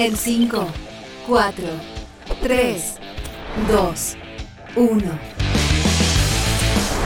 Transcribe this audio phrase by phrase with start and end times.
[0.00, 0.66] En 5,
[1.26, 1.64] 4,
[2.42, 2.94] 3,
[3.70, 4.16] 2,
[4.74, 5.02] 1.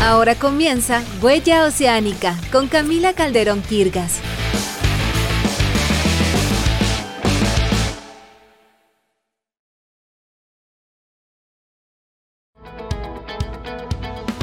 [0.00, 4.20] Ahora comienza Huella Oceánica con Camila Calderón Quirgas.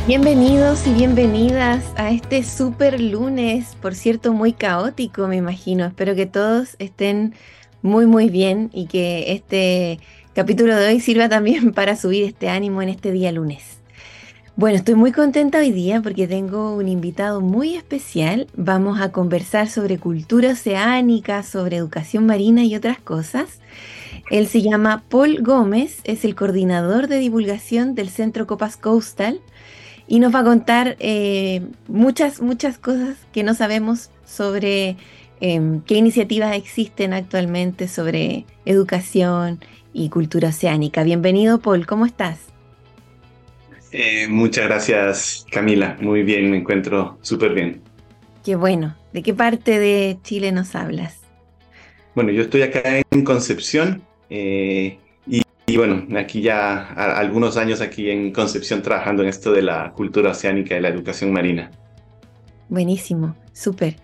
[0.08, 5.86] Bienvenidos y bienvenidas a este super lunes, por cierto, muy caótico, me imagino.
[5.86, 7.34] Espero que todos estén
[7.82, 10.00] muy, muy bien y que este
[10.34, 13.82] capítulo de hoy sirva también para subir este ánimo en este día lunes.
[14.58, 18.48] Bueno, estoy muy contenta hoy día porque tengo un invitado muy especial.
[18.56, 23.60] Vamos a conversar sobre cultura oceánica, sobre educación marina y otras cosas.
[24.30, 29.42] Él se llama Paul Gómez, es el coordinador de divulgación del Centro Copas Coastal
[30.08, 34.98] y nos va a contar eh, muchas, muchas cosas que no sabemos sobre
[35.42, 39.60] em, qué iniciativas existen actualmente sobre educación
[39.94, 41.04] y cultura oceánica.
[41.04, 42.40] Bienvenido, Paul, ¿cómo estás?
[43.92, 45.98] Eh, muchas gracias, Camila.
[46.00, 47.82] Muy bien, me encuentro súper bien.
[48.46, 48.96] Qué bueno.
[49.12, 51.20] ¿De qué parte de Chile nos hablas?
[52.16, 54.02] Bueno, yo estoy acá en Concepción.
[54.30, 54.98] Eh,
[55.72, 60.32] y bueno, aquí ya algunos años aquí en Concepción trabajando en esto de la cultura
[60.32, 61.72] oceánica y la educación marina.
[62.68, 63.96] Buenísimo, súper.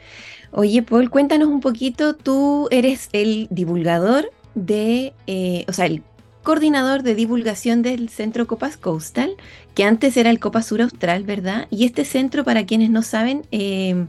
[0.52, 6.04] Oye, Paul, cuéntanos un poquito, tú eres el divulgador de, eh, o sea, el
[6.44, 9.36] coordinador de divulgación del Centro Copas Coastal,
[9.76, 11.68] que antes era el Copa Sur Austral, ¿verdad?
[11.70, 14.06] Y este centro, para quienes no saben, eh,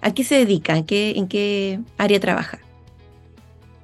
[0.00, 0.76] ¿a qué se dedica?
[0.76, 2.60] ¿En qué, ¿En qué área trabaja?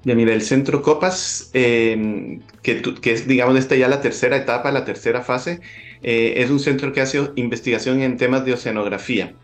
[0.05, 4.71] Ya mira, el Centro Copas, em, que, que, es, digamos, esta ya la tercera etapa,
[4.71, 5.61] la tercera fase,
[6.05, 9.35] eh, es un centro que hace investigación en temas de oceanografía.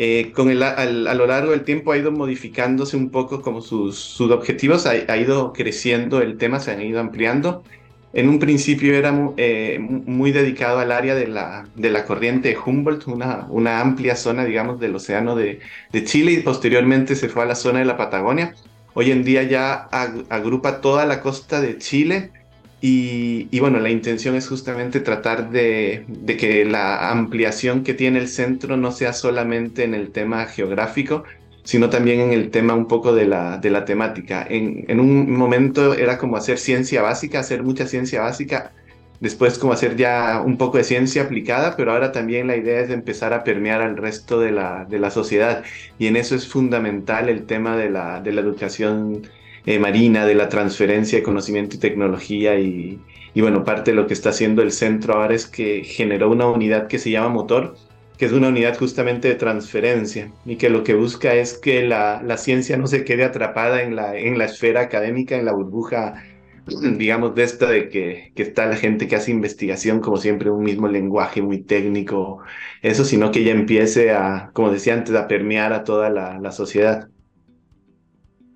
[0.00, 3.98] Eh, con el, a lo largo del tiempo ha ido modificándose un poco como sus,
[3.98, 7.64] sus objetivos, ha, ido creciendo el tema, se han ido ampliando.
[8.12, 12.58] En un principio era eh, muy dedicado al área de la, de la corriente de
[12.58, 15.60] Humboldt, una, una amplia zona, digamos, del océano de,
[15.92, 18.54] de Chile y posteriormente se fue a la zona de la Patagonia
[19.00, 19.88] Hoy en día ya
[20.28, 22.32] agrupa toda la costa de Chile
[22.80, 26.04] y, bueno, la intención es justamente tratar de,
[26.38, 31.24] que la ampliación que tiene el centro no sea solamente en el tema geográfico,
[31.64, 34.46] sino también en el tema un poco de la, temática.
[34.48, 38.72] En, un momento era como hacer ciencia básica, hacer mucha ciencia básica
[39.20, 42.90] después como hacer ya un poco de ciencia aplicada, pero ahora también la idea es
[42.90, 45.64] empezar a permear al resto de la, sociedad.
[45.98, 49.22] Y en eso es fundamental el tema de la educación
[49.66, 52.58] eh, marina, de la transferencia de conocimiento y tecnología.
[52.58, 53.00] Y,
[53.34, 56.46] y, bueno, parte de lo que está haciendo el centro ahora es que generó una
[56.48, 57.76] unidad que se llama Motor,
[58.18, 62.20] que es una unidad justamente de transferencia y que lo que busca es que la,
[62.22, 66.22] la ciencia no se quede atrapada en la, en la esfera académica, en la burbuja
[66.96, 70.62] digamos, de esta de que, que, está la gente que hace investigación, como siempre, un
[70.64, 72.40] mismo lenguaje muy técnico,
[72.82, 76.52] eso, sino que ya empiece a, como decía antes, a permear a toda la, la
[76.52, 77.08] sociedad.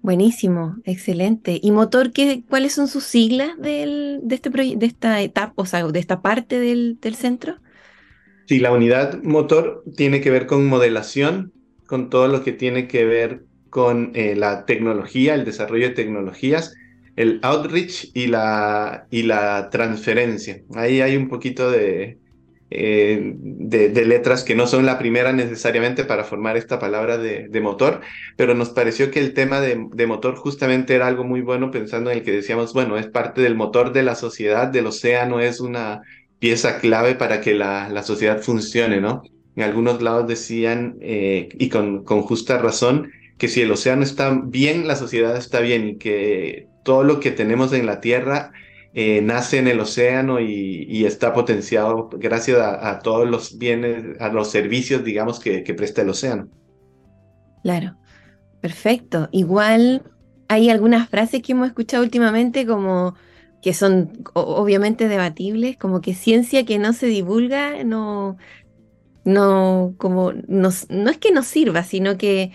[0.03, 1.59] Buenísimo, excelente.
[1.63, 5.87] ¿Y motor, qué, cuáles son sus siglas del, de, este de esta etapa, o sea,
[5.87, 7.57] de esta parte del, centro?
[8.47, 11.53] Sí, la unidad motor tiene que ver con modelación,
[11.87, 16.75] con todo lo que tiene que ver con eh, la tecnología, el desarrollo de tecnologías
[17.17, 20.63] el outreach y la, y la transferencia.
[20.75, 22.19] Ahí hay un poquito de,
[22.75, 28.01] eh, de, letras que no son la primera necesariamente para formar esta palabra de, motor,
[28.37, 32.19] pero nos pareció que el tema de, motor justamente era algo muy bueno pensando en
[32.19, 36.03] el que decíamos, bueno, es parte del motor de la sociedad, del océano, es una
[36.39, 39.23] pieza clave para que la, la sociedad funcione, ¿no?
[39.55, 44.41] En algunos lados decían, eh, y con, con justa razón, que si el océano está
[44.45, 48.53] bien, la sociedad está bien y que todo lo que tenemos en la Tierra
[48.95, 54.51] eh, nace en el océano y, está potenciado gracias a, todos los bienes, a los
[54.51, 56.49] servicios, digamos, que, presta el océano.
[57.63, 57.97] Claro,
[58.61, 59.29] perfecto.
[59.33, 60.03] Igual
[60.49, 63.15] hay algunas frases que hemos escuchado últimamente como
[63.63, 68.37] que son obviamente debatibles, como que ciencia que no se divulga no,
[69.25, 72.51] no, como, no, no es que no sirva, sino que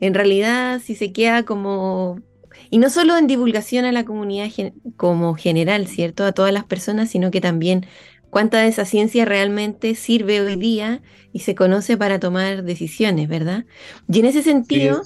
[0.00, 2.20] en realidad si se queda como
[2.68, 4.48] y no solo en divulgación a la comunidad
[4.96, 6.24] como general, ¿cierto?
[6.24, 7.86] A todas las personas, sino que también
[8.28, 11.02] cuánta de esa ciencia realmente sirve hoy día
[11.32, 13.64] y se conoce para tomar decisiones, ¿verdad?
[14.08, 15.02] Y en ese sentido,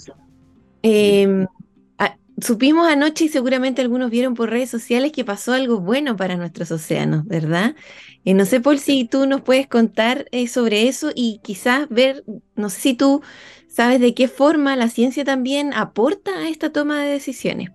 [0.83, 1.47] em,
[2.41, 6.71] supimos anoche y seguramente algunos vieron por redes sociales que pasó algo bueno para nuestros
[6.71, 7.77] océanos, ¿verdad?
[8.25, 12.25] Eh, no sé, Paul, si tú nos puedes contar eh, sobre eso y quizás ver,
[12.56, 13.23] no sé si tú
[13.76, 17.73] ¿Sabes de qué forma la ciencia también aporta a esta toma de decisiones?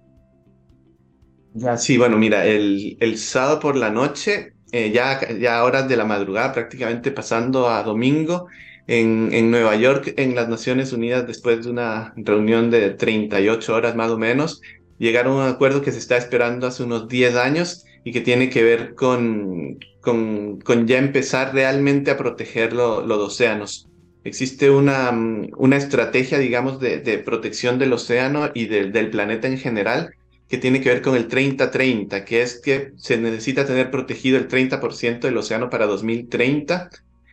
[1.54, 5.98] Ya, sí, bueno, mira, el, el sábado por la noche, eh, ya, ya horas de
[5.98, 8.48] la madrugada, prácticamente pasando a domingo,
[8.86, 13.96] en, en Nueva York, en las Naciones Unidas, después de una reunión de 38 horas
[13.96, 14.62] más o menos,
[14.98, 18.50] llegaron a un acuerdo que se está esperando hace unos 10 años y que tiene
[18.50, 23.89] que ver con, con, con ya empezar realmente a proteger los océanos.
[24.24, 30.14] Existe una, una estrategia, digamos, de, de protección del océano y del planeta en general
[30.50, 34.48] que tiene que ver con el 30-30, que es que se necesita tener protegido el
[34.48, 36.90] 30% del océano para 2030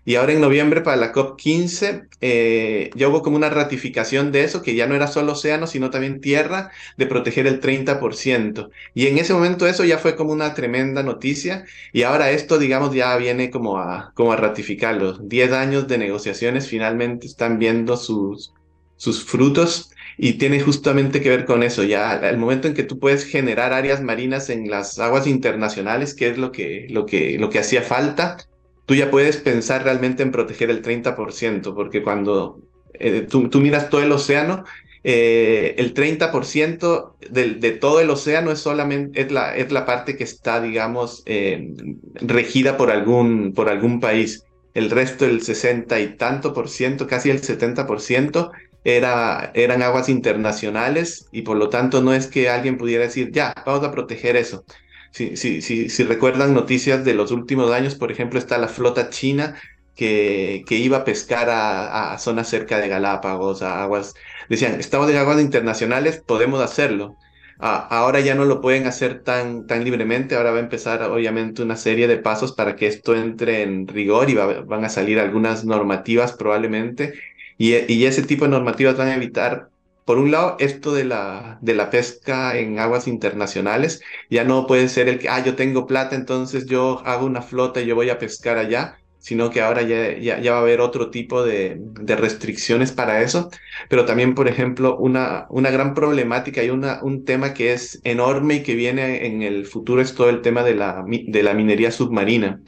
[0.07, 4.63] y ahora en noviembre para la COP15 eh, ya hubo como una ratificación de eso,
[4.63, 8.71] que ya no era solo océano, sino también tierra, de proteger el 30%.
[8.95, 12.95] Y en ese momento eso ya fue como una tremenda noticia y ahora esto, digamos,
[12.95, 15.19] ya viene como a, como a ratificarlo.
[15.19, 18.55] Diez años de negociaciones finalmente están viendo sus,
[18.97, 23.01] sus frutos y tiene justamente que ver con eso, ya el momento en que tú
[23.01, 27.51] puedes generar áreas marinas en las aguas internacionales, que es lo que, lo que, lo
[27.51, 28.37] que hacía falta,
[28.87, 32.61] tú ya puedes pensar realmente en proteger el 30%, porque cuando
[32.95, 34.65] eh, tú, miras todo el océano,
[35.03, 40.17] eh, el 30% de, de, todo el océano es solamente es la, es la parte
[40.17, 41.75] que está, digamos, eh,
[42.15, 44.45] regida por algún, por algún país.
[44.75, 48.51] El resto, el 60 y tanto por ciento, casi el 70%,
[48.85, 53.53] era, eran aguas internacionales y por lo tanto no es que alguien pudiera decir, ya,
[53.67, 54.65] vamos a proteger eso
[55.11, 59.57] si, si, si, recuerdan noticias de los últimos años, por ejemplo, está la flota china
[59.95, 64.15] que, que iba a pescar a, a, zonas cerca de Galápagos, a aguas.
[64.49, 67.17] Decían, estamos en aguas internacionales, podemos hacerlo.
[67.59, 71.77] ahora ya no lo pueden hacer tan, tan libremente, ahora va a empezar obviamente una
[71.77, 76.35] serie de pasos para que esto entre en rigor y van a salir algunas normativas
[76.35, 77.15] probablemente.
[77.59, 79.71] Y, y ese tipo de normativas van a evitar
[80.07, 84.01] por un lado, esto de la, de la pesca en aguas internacionales,
[84.31, 87.83] ya no puede ser el que, ah, yo tengo plata, entonces yo hago una flota
[87.83, 91.11] y yo voy a pescar allá, sino que ahora ya, ya, va a haber otro
[91.11, 93.51] tipo de, de, restricciones para eso.
[93.89, 98.55] Pero también, por ejemplo, una, una gran problemática y una, un tema que es enorme
[98.55, 101.91] y que viene en el futuro es todo el tema de la, de la minería
[101.91, 102.61] submarina.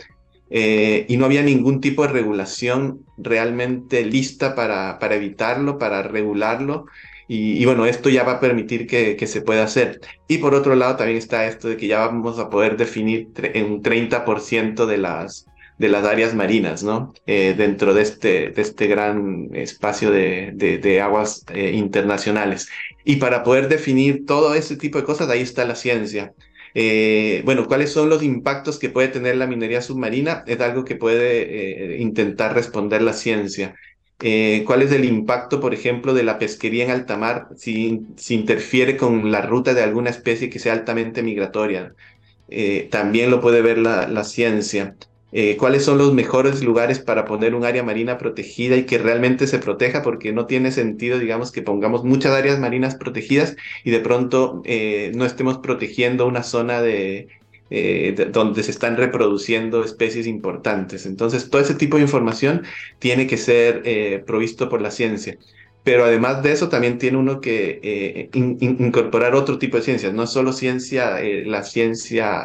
[0.51, 6.87] Eh, y no había ningún tipo de regulación realmente lista para, para evitarlo, para regularlo.
[7.31, 10.01] Y, bueno, esto ya va a permitir que, se pueda hacer.
[10.29, 13.29] Y por otro lado, también está esto de que ya vamos a poder definir
[13.67, 15.45] un 30% de las,
[15.77, 17.13] de las áreas marinas, ¿no?
[17.27, 22.71] Eh, dentro de este, de este gran espacio de, de, aguas eh, internacionales.
[23.05, 26.33] Y para poder definir todo ese tipo de cosas, ahí está la ciencia.
[26.75, 30.45] Eh, bueno, ¿cuáles son los impactos que puede tener la minería submarina?
[30.47, 33.75] Es algo que puede intentar responder la ciencia.
[34.21, 38.35] Eh, cuál es el impacto, por ejemplo, de la pesquería en alta mar si, si
[38.35, 41.95] interfiere con la ruta de alguna especie que sea altamente migratoria.
[42.49, 44.97] Eh, también lo puede ver la, ciencia.
[45.31, 49.47] Eh, cuáles son los mejores lugares para poner un área marina protegida y que realmente
[49.47, 54.01] se proteja, porque no tiene sentido, digamos, que pongamos muchas áreas marinas protegidas y de
[54.01, 54.63] pronto
[55.15, 57.29] no estemos protegiendo una zona de,
[57.71, 61.05] eh, donde se están reproduciendo especies importantes.
[61.05, 62.65] Entonces, todo ese tipo de información
[62.99, 65.37] tiene que ser eh, provisto por la ciencia.
[65.85, 70.27] Pero además de eso, también tiene uno que eh, incorporar otro tipo de ciencias, no
[70.27, 72.45] solo ciencia, la ciencia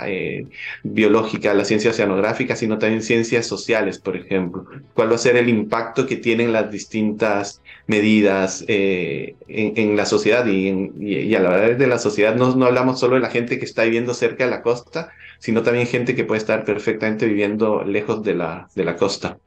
[0.83, 4.65] biológica, la ciencia oceanográfica, sino también ciencias sociales, por ejemplo.
[4.93, 10.45] ¿Cuál va a ser el impacto que tienen las distintas medidas en, la sociedad?
[10.45, 13.65] Y, a la hora de la sociedad no, no hablamos solo de la gente que
[13.65, 18.23] está viviendo cerca de la costa, sino también gente que puede estar perfectamente viviendo lejos
[18.23, 19.37] de la, de la costa.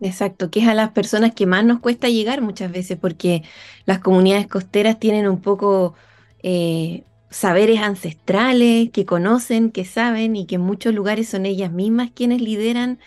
[0.00, 3.42] Exacto, que es a las personas que más nos cuesta llegar muchas veces, porque
[3.84, 5.94] las comunidades costeras tienen un poco
[6.42, 12.10] eh, saberes ancestrales, que conocen, que saben y que en muchos lugares son ellas mismas
[12.14, 13.00] quienes lideran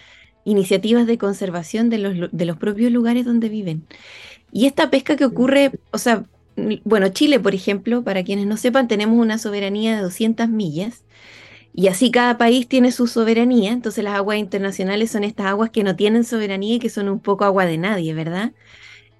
[0.45, 3.86] iniciativas de conservación de los, de los propios lugares donde viven.
[4.51, 6.25] Y esta pesca que ocurre, o sea,
[6.83, 11.03] bueno, Chile, por ejemplo, para quienes no sepan, tenemos una soberanía de 200 millas
[11.74, 15.83] y así cada país tiene su soberanía, entonces las aguas internacionales son estas aguas que
[15.83, 18.51] no tienen soberanía y que son un poco agua de nadie, ¿verdad?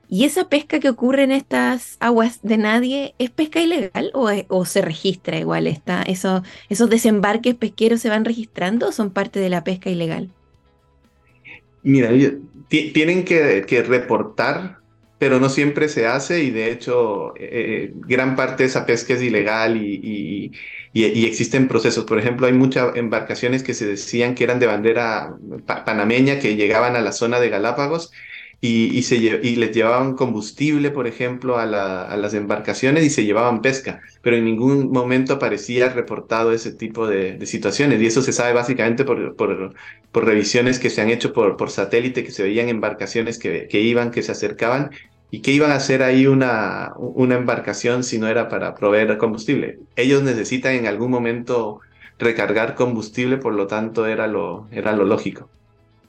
[0.10, 4.82] ¿Y esa pesca que ocurre en estas aguas de nadie es pesca ilegal o, se
[4.82, 5.68] registra igual?
[5.68, 10.30] Está, eso, ¿Esos desembarques pesqueros se van registrando o son parte de la pesca ilegal?
[11.84, 12.12] Mira,
[12.70, 14.80] tienen que, reportar
[15.18, 19.14] pero no siempre se hace y de hecho eh, eh, gran parte de esa pesca
[19.14, 20.52] es ilegal y,
[20.94, 22.06] existen procesos.
[22.06, 25.36] Por ejemplo, hay muchas embarcaciones que se decían que eran de bandera
[25.66, 28.12] panameña que llegaban a la zona de Galápagos
[28.64, 34.02] y, se, y les llevaban combustible, por ejemplo, a, las embarcaciones y se llevaban pesca,
[34.22, 38.00] pero en ningún momento aparecía reportado ese tipo de, situaciones.
[38.02, 39.74] Y eso se sabe básicamente por, por,
[40.14, 44.22] revisiones que se han hecho por, satélite, que se veían embarcaciones que, que iban, que
[44.22, 44.92] se acercaban
[45.34, 49.80] ¿Y qué iban a hacer ahí una, una embarcación si no era para proveer combustible?
[49.96, 51.80] Ellos necesitan en algún momento
[52.20, 55.50] recargar combustible, por lo tanto era lo, era lo lógico.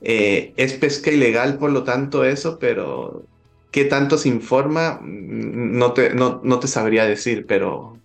[0.05, 3.25] Eh, es pesca ilegal, por lo tanto, eso, pero
[3.71, 8.03] qué tanto se informa, mm, no te, no, no te sabría decir, pero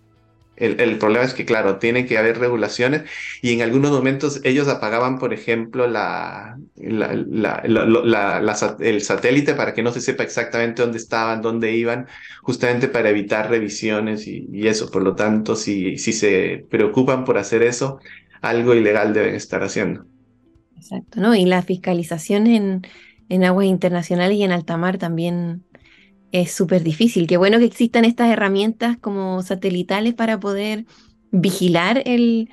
[0.58, 3.02] el, problema es que, claro, tiene que haber regulaciones
[3.42, 10.00] y en algunos momentos ellos apagaban, por ejemplo, la, el satélite para que no se
[10.00, 12.08] sepa exactamente dónde estaban, dónde iban,
[12.42, 14.90] justamente para evitar revisiones y, eso.
[14.90, 18.00] Por lo tanto, si, si se preocupan por hacer eso,
[18.40, 20.06] algo ilegal deben estar haciendo.
[20.78, 21.34] Exacto, ¿no?
[21.34, 22.82] Y la fiscalización en,
[23.28, 25.64] en aguas internacionales y en alta mar también
[26.32, 27.26] es súper difícil.
[27.26, 30.84] Qué bueno que existan estas herramientas como satelitales para poder
[31.30, 32.48] vigilar el,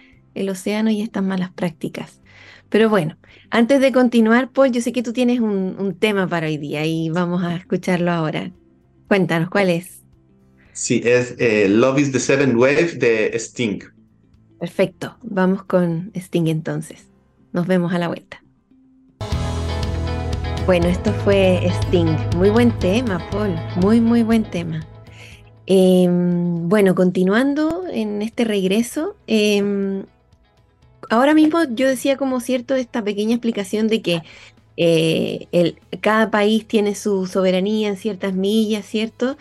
[0.50, 2.22] océano y estas malas prácticas.
[2.70, 3.17] Pero bueno,
[3.51, 7.10] antes de continuar, Paul, yo sé que tú tienes un, tema para hoy día y
[7.10, 8.51] vamos a escucharlo ahora.
[9.08, 10.03] Cuéntanos, ¿cuál es?
[10.74, 13.79] Sí, es eh, Love is the Seven Wave de Sting.
[14.60, 17.08] Perfecto, vamos con Sting entonces.
[17.55, 18.43] Nos vemos a la vuelta.
[20.65, 22.17] Bueno, esto fue Sting.
[22.35, 23.55] Muy buen tema, Paul.
[23.77, 24.85] Muy, muy buen tema.
[25.65, 30.03] Em, bueno, continuando en este regreso, em,
[31.09, 34.21] ahora mismo yo decía como cierto esta pequeña explicación de que
[34.75, 39.38] eh, el, cada país tiene su soberanía en ciertas millas, ¿cierto?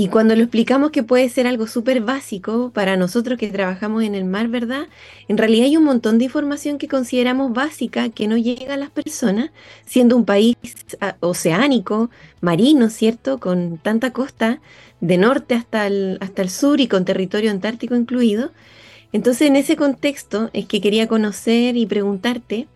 [0.00, 4.14] Y cuando lo explicamos que puede ser algo súper básico para nosotros que trabajamos en
[4.14, 4.86] el mar, ¿verdad?
[5.28, 8.88] En realidad hay un montón de información que consideramos básica que no llega a las
[8.88, 9.50] personas,
[9.84, 10.56] siendo un país
[11.02, 12.08] ah, oceánico,
[12.40, 13.40] marino, ¿cierto?
[13.40, 14.62] Con tanta costa,
[15.02, 18.52] de norte hasta el, hasta el sur y con territorio antártico incluido.
[19.12, 22.68] Entonces, en ese contexto es que quería conocer y preguntarte,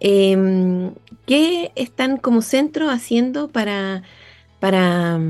[0.00, 0.90] em,
[1.24, 4.02] ¿qué están como centro haciendo para,
[4.58, 5.20] para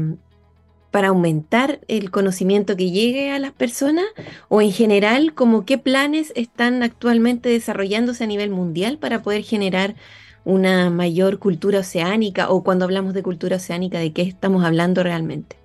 [0.94, 4.04] para aumentar el conocimiento que llegue a las personas
[4.46, 9.96] o en general como qué planes están actualmente desarrollándose a nivel mundial para poder generar
[10.44, 15.56] una mayor cultura oceánica o cuando hablamos de cultura oceánica de qué estamos hablando realmente.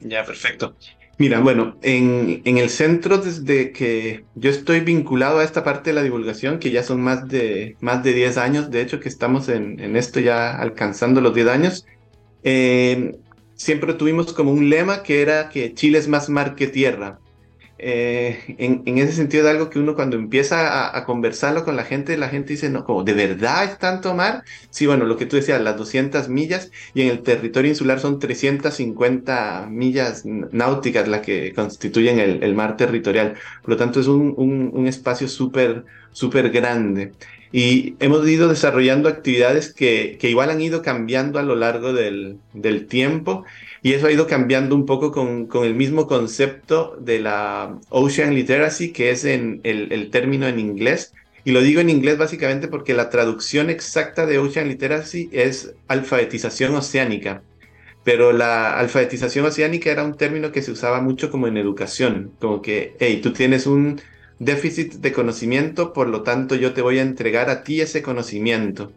[0.00, 0.74] Ya, perfecto.
[1.18, 6.02] Mira, bueno, en, el centro desde que yo estoy vinculado a esta parte de la
[6.02, 9.78] divulgación, que ya son más de, más de 10 años, de hecho que estamos en,
[9.78, 11.86] en esto ya alcanzando los 10 años,
[12.42, 13.18] eh,
[13.56, 17.18] siempre tuvimos como un lema que era que Chile es más mar que tierra.
[17.78, 22.16] Eh, en, ese sentido es algo que uno cuando empieza a, conversarlo con la gente,
[22.16, 24.44] la gente dice, no, como, ¿de verdad es tanto mar?
[24.70, 28.18] Sí, bueno, lo que tú decías, las 200 millas y en el territorio insular son
[28.18, 33.34] 350 millas náuticas las que constituyen el, mar territorial.
[33.62, 34.34] Por lo tanto, es un,
[34.72, 37.12] un espacio súper, súper grande.
[37.52, 42.38] Y hemos ido desarrollando actividades que, que igual han ido cambiando a lo largo del,
[42.52, 43.44] del, tiempo
[43.82, 48.34] y eso ha ido cambiando un poco con, con, el mismo concepto de la Ocean
[48.34, 51.12] Literacy, que es en el, el término en inglés.
[51.44, 56.74] Y lo digo en inglés básicamente porque la traducción exacta de Ocean Literacy es alfabetización
[56.74, 57.42] oceánica
[58.06, 62.62] pero la alfabetización oceánica era un término que se usaba mucho como en educación, como
[62.62, 64.00] que, hey, tú tienes un,
[64.38, 68.92] déficit de conocimiento, por lo tanto yo te voy a entregar a ti ese conocimiento.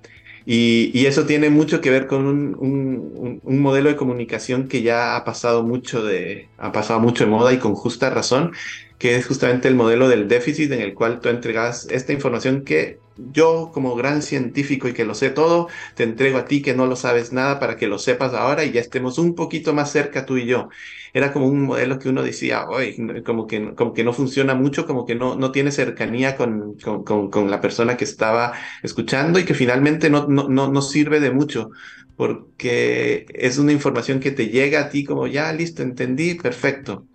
[0.45, 5.63] Y, eso tiene mucho que ver con un, modelo de comunicación que ya ha pasado
[5.63, 8.53] mucho de, ha pasado mucho de moda y con justa razón,
[8.97, 12.99] que es justamente el modelo del déficit en el cual tú entregas esta información que
[13.31, 16.85] yo como gran científico y que lo sé todo, te entrego a ti que no
[16.85, 20.25] lo sabes nada para que lo sepas ahora y ya estemos un poquito más cerca
[20.25, 20.69] tú y yo.
[21.13, 22.95] Era como un modelo que uno decía, hoy
[23.25, 27.29] como que, como que no funciona mucho, como que no, no tiene cercanía con, con,
[27.29, 31.71] con, la persona que estaba escuchando y que finalmente no, no, no, sirve de mucho
[32.15, 37.05] porque es una información que te llega a ti como ya, listo, entendí, perfecto.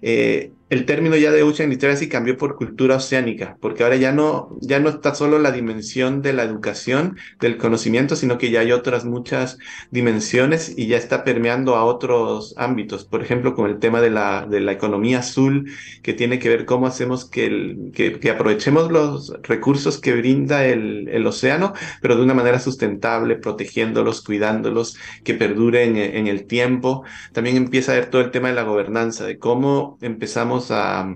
[0.00, 4.56] Eh, el término ya de Ocean Literacy cambió por cultura oceánica, porque ahora ya no,
[4.62, 8.72] ya no está solo la dimensión de la educación, del conocimiento, sino que ya hay
[8.72, 9.58] otras muchas
[9.90, 13.04] dimensiones y ya está permeando a otros ámbitos.
[13.04, 15.70] Por ejemplo, con el tema de la, de la economía azul,
[16.02, 21.06] que tiene que ver cómo hacemos que, el, que, aprovechemos los recursos que brinda el,
[21.08, 27.04] el, océano, pero de una manera sustentable, protegiéndolos, cuidándolos, que perduren en, en el tiempo.
[27.34, 31.14] También empieza a ver todo el tema de la gobernanza, de cómo empezamos a,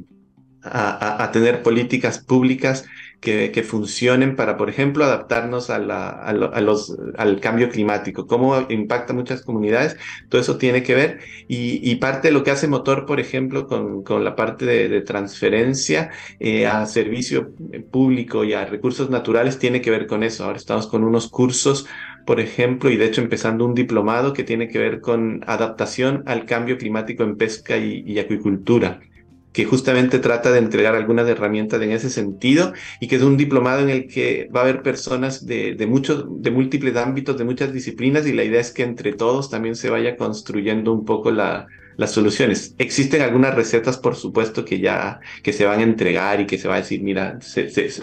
[1.32, 2.86] tener políticas públicas
[3.20, 9.12] que, funcionen para, por ejemplo, adaptarnos a, la, a, los, al cambio climático, cómo impacta
[9.12, 9.96] muchas comunidades,
[10.28, 11.20] todo eso tiene que ver.
[11.48, 16.10] Y, parte de lo que hace Motor, por ejemplo, con, la parte de, de transferencia
[16.40, 17.52] eh, a servicio
[17.90, 20.44] público y a recursos naturales, tiene que ver con eso.
[20.44, 21.86] Ahora estamos con unos cursos
[22.26, 26.44] por ejemplo, y de hecho empezando un diplomado que tiene que ver con adaptación al
[26.44, 29.00] cambio climático en pesca y, acuicultura
[29.56, 33.80] que justamente trata de entregar algunas herramientas en ese sentido y que es un diplomado
[33.80, 38.26] en el que va a haber personas de, muchos, de múltiples ámbitos, de muchas disciplinas
[38.26, 42.10] y la idea es que entre todos también se vaya construyendo un poco la, las
[42.12, 42.74] soluciones.
[42.76, 46.68] Existen algunas recetas, por supuesto, que ya que se van a entregar y que se
[46.68, 47.38] va a decir, mira,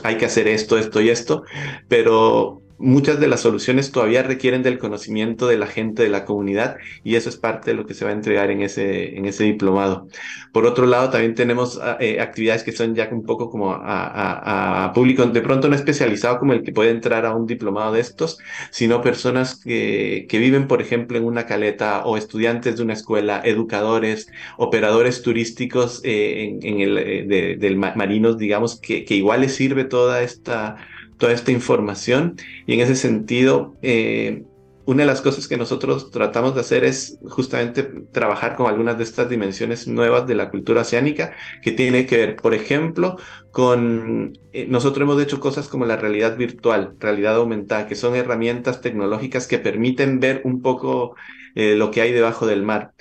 [0.01, 1.43] hay que hacer esto, esto y esto,
[1.87, 6.77] pero muchas de las soluciones todavía requieren del conocimiento de la gente de la comunidad
[7.03, 9.43] y eso es parte de lo que se va a entregar en ese, en ese
[9.43, 10.07] diplomado.
[10.51, 14.91] Por otro lado, también tenemos ah, eh, actividades que son ya un poco como a,
[14.93, 18.37] público, de pronto no especializado como el que puede entrar a un diplomado de estos,
[18.71, 23.41] sino personas que, que viven, por ejemplo, en una caleta o estudiantes de una escuela,
[23.43, 24.27] educadores,
[24.57, 30.21] operadores turísticos eh, en, el, eh, del marinos, digamos, que, que igual les sirve toda
[30.21, 30.77] esta
[31.23, 32.35] toda esta información
[32.67, 34.43] y en ese sentido, eh,
[34.83, 39.05] una de las cosas que nosotros tratamos de hacer es justamente trabajar con algunas de
[39.05, 43.15] estas dimensiones nuevas de la cultura oceánica que tiene que ver, por ejemplo,
[43.51, 48.81] con eh, nosotros hemos hecho cosas como la realidad virtual, realidad aumentada, que son herramientas
[48.81, 51.15] tecnológicas que permiten ver un poco
[51.55, 52.91] eh, lo que hay debajo del mar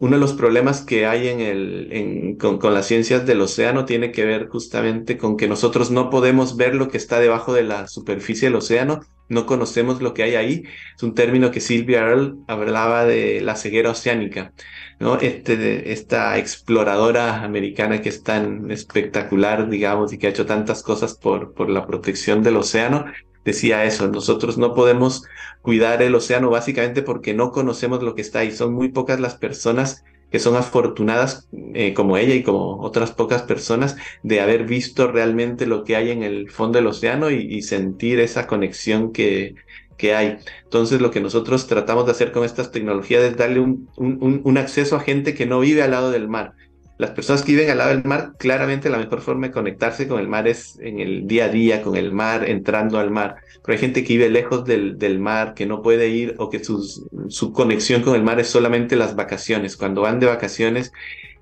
[0.00, 4.12] uno de los problemas que hay en el, con, con, las ciencias del océano tiene
[4.12, 7.86] que ver justamente con que nosotros no podemos ver lo que está debajo de la
[7.86, 10.64] superficie del océano, no conocemos lo que hay ahí.
[10.96, 14.54] Es un término que Sylvia Earle hablaba de la ceguera oceánica,
[14.98, 15.16] ¿no?
[15.18, 21.14] Este, esta exploradora americana que es tan espectacular, digamos, y que ha hecho tantas cosas
[21.14, 23.04] por, por la protección del océano,
[23.44, 25.24] decía eso, nosotros no podemos
[25.62, 28.52] cuidar el océano básicamente porque no conocemos lo que está ahí.
[28.52, 33.42] Son muy pocas las personas que son afortunadas eh, como ella y como otras pocas
[33.42, 38.20] personas de haber visto realmente lo que hay en el fondo del océano y, sentir
[38.20, 39.56] esa conexión que,
[39.96, 40.38] que hay.
[40.62, 44.58] Entonces lo que nosotros tratamos de hacer con estas tecnologías es darle un, un, un
[44.58, 46.54] acceso a gente que no vive al lado del mar
[47.00, 50.20] las personas que viven al lado del mar, claramente la mejor forma de conectarse con
[50.20, 53.36] el mar es en el día a día, con el mar, entrando al mar.
[53.64, 56.62] Pero hay gente que vive lejos del, del mar, que no puede ir o que
[56.62, 59.78] su conexión con el mar es solamente las vacaciones.
[59.78, 60.92] Cuando van de vacaciones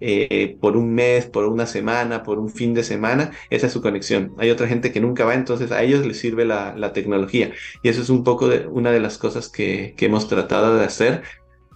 [0.01, 3.83] eh, por un mes, por una semana, por un fin de semana, esa es su
[3.83, 4.35] conexión.
[4.39, 7.51] Hay otra gente que nunca va, entonces a ellos les sirve la, la tecnología.
[7.83, 10.85] Y eso es un poco de, una de las cosas que, que hemos tratado de
[10.85, 11.23] hacer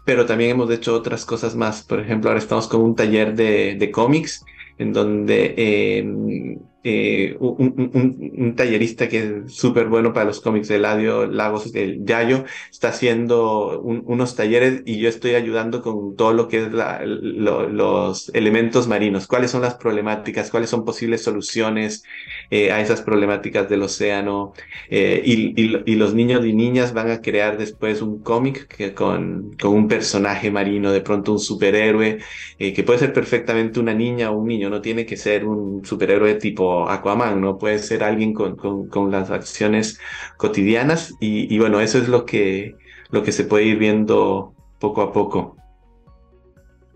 [0.05, 1.83] pero también hemos hecho otras cosas más.
[1.83, 4.45] Por ejemplo, ahora estamos con un taller de, de cómics
[4.79, 11.27] en donde eh, eh, un, tallerista que es súper bueno para los cómics de Ladio,
[11.27, 16.65] Lagos, el Yayo, está haciendo unos talleres y yo estoy ayudando con todo lo que
[16.65, 22.03] es los elementos marinos, cuáles son las problemáticas, cuáles son posibles soluciones
[22.51, 24.53] eh, a esas problemáticas del océano.
[24.91, 29.73] Eh, y, los niños y niñas van a crear después un cómic que con, con
[29.73, 32.19] un personaje marino, de pronto un superhéroe,
[32.59, 36.35] que puede ser perfectamente una niña o un niño, no tiene que ser un superhéroe
[36.35, 37.59] tipo Aquaman, ¿no?
[37.59, 39.99] Puede ser alguien con, con, las acciones
[40.37, 42.77] cotidianas y, bueno, eso es lo que,
[43.11, 45.57] lo que se puede ir viendo poco a poco.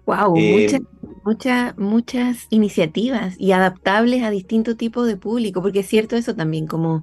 [0.07, 0.81] Wow, eh,
[1.27, 6.67] muchas, muchas iniciativas y adaptables a distintos tipos de público, porque es cierto eso también,
[6.67, 7.03] como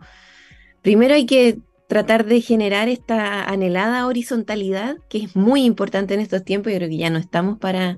[0.82, 6.44] primero hay que tratar de generar esta anhelada horizontalidad, que es muy importante en estos
[6.44, 7.98] tiempos, yo creo que ya no estamos para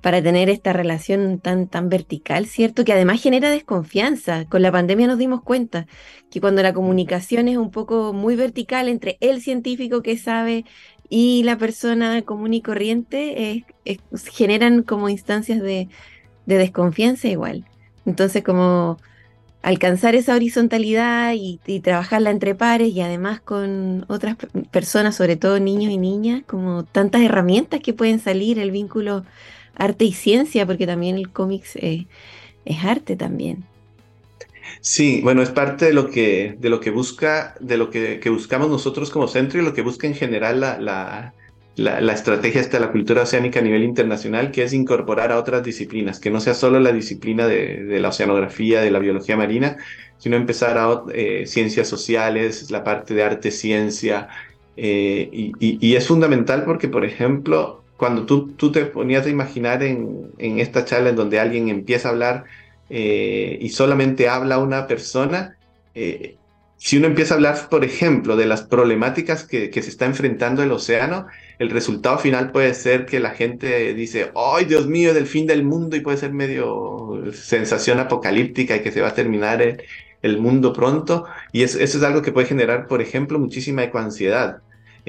[0.00, 2.84] para tener esta relación tan, tan vertical, ¿cierto?
[2.84, 4.44] Que además genera desconfianza.
[4.48, 5.86] Con la pandemia nos dimos cuenta
[6.30, 10.64] que cuando la comunicación es un poco muy vertical entre el científico que sabe
[11.08, 13.64] y la persona común y corriente,
[14.32, 15.88] generan como instancias de,
[16.46, 17.64] desconfianza igual.
[18.04, 18.98] Entonces, como
[19.62, 24.36] alcanzar esa horizontalidad y, y, trabajarla entre pares y además con otras
[24.70, 29.24] personas, sobre todo niños y niñas, como tantas herramientas que pueden salir, el vínculo
[29.74, 33.64] arte y ciencia, porque también el cómics es arte también.
[34.80, 38.68] Sí, bueno, es parte de lo que, de lo que busca, de lo que, buscamos
[38.70, 41.34] nosotros como centro y lo que busca en general la, la,
[41.76, 46.20] la, estrategia de la cultura oceánica a nivel internacional, que es incorporar a otras disciplinas,
[46.20, 49.76] que no sea solo la disciplina de, la oceanografía, de la biología marina,
[50.18, 54.28] sino empezar a eh, ciencias sociales, la parte de arte, ciencia,
[54.76, 59.82] eh, y, y, es fundamental porque, por ejemplo, cuando tú, tú te ponías a imaginar
[59.82, 62.44] en, en, esta charla en donde alguien empieza a hablar
[62.90, 65.56] eh, y solamente habla una persona,
[65.94, 66.36] eh,
[66.78, 70.72] si uno empieza a hablar, por ejemplo, de las problemáticas que, se está enfrentando el
[70.72, 71.26] océano,
[71.58, 75.64] el resultado final puede ser que la gente dice, ¡ay, Dios mío, del fin del
[75.64, 75.96] mundo!
[75.96, 79.62] Y puede ser medio sensación apocalíptica y que se va a terminar
[80.22, 81.24] el, mundo pronto.
[81.52, 84.58] Y eso, es algo que puede generar, por ejemplo, muchísima ecoansiedad.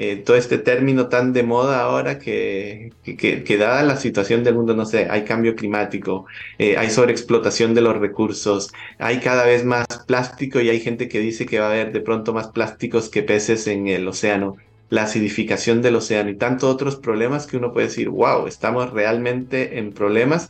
[0.00, 4.76] Eh, todo este término tan de moda ahora que, que, dada la situación del mundo,
[4.76, 6.24] no sé, hay cambio climático,
[6.58, 11.18] eh, hay sobreexplotación de los recursos, hay cada vez más plástico y hay gente que
[11.18, 14.56] dice que va a haber de pronto más plásticos que peces en el océano,
[14.88, 19.78] la acidificación del océano y tantos otros problemas que uno puede decir, wow, estamos realmente
[19.80, 20.48] en problemas.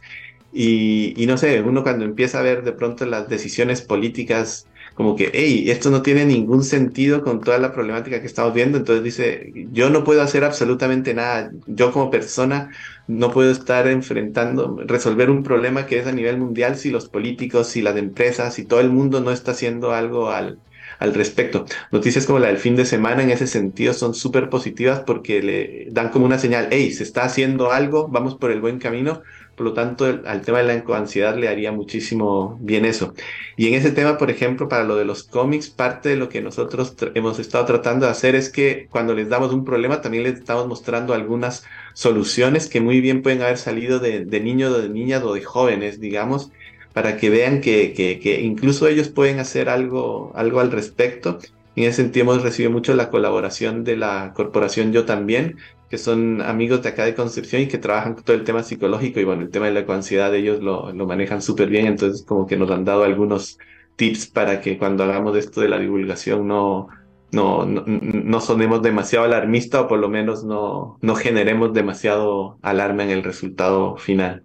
[0.53, 4.68] Y no sé, uno cuando empieza a ver de pronto las decisiones políticas
[4.99, 8.79] como que, hey, esto no tiene ningún sentido con toda la problemática que estamos viendo.
[8.79, 11.53] Entonces dice, yo no puedo hacer absolutamente nada.
[11.67, 12.71] Yo como persona
[13.07, 17.69] no puedo estar enfrentando, resolver un problema que es a nivel mundial si los políticos,
[17.69, 20.59] si las empresas, si todo el mundo no está haciendo algo al,
[20.99, 21.65] al respecto.
[21.93, 25.87] Noticias como la del fin de semana en ese sentido son súper positivas porque le
[25.93, 29.23] dan como una señal, hey, se está haciendo algo, vamos por el buen camino,
[29.59, 33.13] por lo tanto, al tema de la ansiedad le haría muchísimo bien eso.
[33.57, 36.41] Y en ese tema, por ejemplo, para lo de los cómics, parte de lo que
[36.41, 40.39] nosotros hemos estado tratando de hacer es que cuando les damos un problema, también les
[40.39, 45.25] estamos mostrando algunas soluciones que muy bien pueden haber salido de, niños o de niñas
[45.25, 46.53] o de jóvenes, digamos,
[46.93, 51.41] para que vean que, que, incluso ellos pueden hacer algo, algo al respecto.
[51.75, 55.57] En ese sentido hemos recibido mucho la colaboración de la corporación Yo también,
[55.89, 59.21] que son amigos de acá de Concepción y que trabajan con todo el tema psicológico
[59.21, 62.47] y bueno, el tema de la ansiedad ellos lo, lo manejan súper bien, entonces como
[62.47, 63.59] que nos han dado algunos
[63.97, 66.89] tips para que cuando hagamos esto de la divulgación no,
[67.33, 73.05] no, no, no sonemos demasiado alarmista o por lo menos no, no generemos demasiado alarma
[73.05, 74.45] en el resultado final.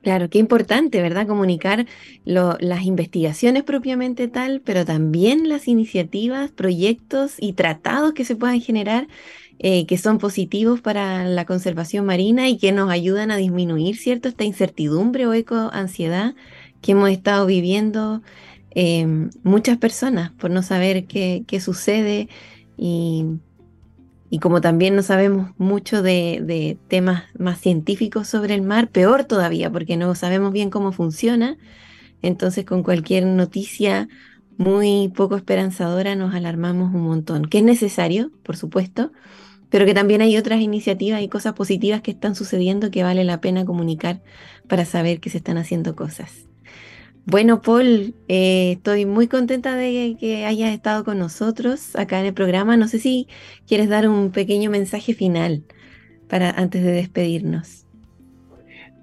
[0.00, 1.26] Claro, qué importante, ¿verdad?
[1.26, 1.86] Comunicar
[2.24, 9.08] las investigaciones propiamente tal, pero también las iniciativas, proyectos y tratados que se puedan generar
[9.60, 14.28] eh, que son positivos para la conservación marina y que nos ayudan a disminuir, ¿cierto?,
[14.28, 16.36] esta incertidumbre o ecoansiedad
[16.80, 18.22] que hemos estado viviendo
[18.70, 22.28] em, muchas personas por no saber qué, sucede
[22.76, 23.24] y,
[24.40, 29.72] como también no sabemos mucho de, de, temas más científicos sobre el mar, peor todavía,
[29.72, 31.56] porque no sabemos bien cómo funciona.
[32.22, 34.08] Entonces, con cualquier noticia
[34.56, 39.12] muy poco esperanzadora nos alarmamos un montón, que es necesario, por supuesto,
[39.70, 43.40] pero que también hay otras iniciativas y cosas positivas que están sucediendo que vale la
[43.40, 44.20] pena comunicar
[44.66, 46.48] para saber que se están haciendo cosas.
[47.30, 52.32] Bueno, Paul, eh, estoy muy contenta de que hayas estado con nosotros acá en el
[52.32, 52.78] programa.
[52.78, 53.28] No sé si
[53.66, 55.62] quieres dar un pequeño mensaje final
[56.26, 57.84] para antes de despedirnos.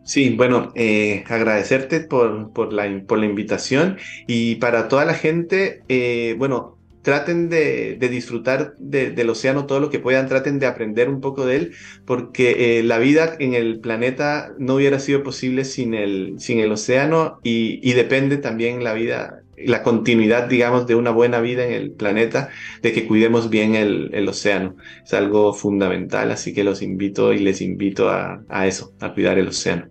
[0.05, 3.97] Sí, bueno, eh, agradecerte por, por, la, por la invitación
[4.27, 6.74] y para toda la gente, eh, bueno,
[7.05, 11.55] traten de, disfrutar del océano todo lo que puedan, traten de aprender un poco de
[11.55, 11.71] él,
[12.03, 16.71] porque eh, la vida en el planeta no hubiera sido posible sin el, sin el
[16.71, 21.91] océano y, depende también la vida, la continuidad, digamos, de una buena vida en el
[21.91, 22.49] planeta,
[22.81, 24.75] de que cuidemos bien el, océano.
[25.05, 29.37] Es algo fundamental, así que los invito y les invito a, a eso, a cuidar
[29.37, 29.87] el océano.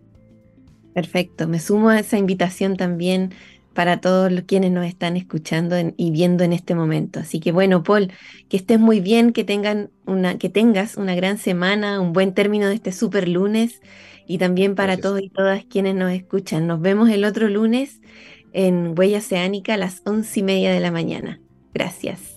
[0.94, 3.33] Perfecto, me sumo a esa invitación también
[3.75, 7.21] para todos los quienes nos están escuchando y viendo en este momento.
[7.21, 8.13] Así que bueno, Paul,
[8.49, 12.69] que estés muy bien, que tengan una, que tengas una gran semana, un buen término
[12.69, 13.81] de este super lunes
[14.27, 16.67] y también para todos y todas quienes nos escuchan.
[16.67, 18.01] Nos vemos el otro lunes
[18.53, 21.41] en Huella Oceánica a las once y media de la mañana.
[21.75, 22.34] Gracias.